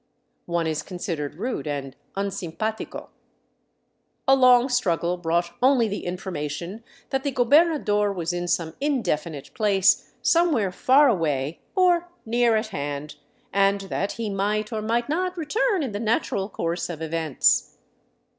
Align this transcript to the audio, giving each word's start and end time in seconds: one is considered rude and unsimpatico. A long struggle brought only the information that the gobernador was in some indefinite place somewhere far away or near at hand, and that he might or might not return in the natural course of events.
one 0.47 0.65
is 0.65 0.81
considered 0.81 1.35
rude 1.35 1.67
and 1.67 1.95
unsimpatico. 2.17 3.09
A 4.27 4.35
long 4.35 4.67
struggle 4.67 5.15
brought 5.15 5.51
only 5.61 5.87
the 5.87 6.07
information 6.07 6.83
that 7.11 7.23
the 7.23 7.29
gobernador 7.29 8.11
was 8.11 8.33
in 8.33 8.47
some 8.47 8.73
indefinite 8.81 9.53
place 9.53 10.11
somewhere 10.23 10.71
far 10.71 11.07
away 11.07 11.59
or 11.75 12.09
near 12.25 12.55
at 12.55 12.69
hand, 12.69 13.17
and 13.53 13.81
that 13.81 14.13
he 14.13 14.27
might 14.27 14.73
or 14.73 14.81
might 14.81 15.07
not 15.07 15.37
return 15.37 15.83
in 15.83 15.91
the 15.91 15.99
natural 15.99 16.49
course 16.49 16.89
of 16.89 16.99
events. 17.03 17.77